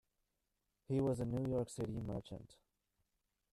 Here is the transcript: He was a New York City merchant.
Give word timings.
He 0.87 0.99
was 0.99 1.19
a 1.19 1.25
New 1.25 1.47
York 1.47 1.69
City 1.69 1.99
merchant. 2.01 2.55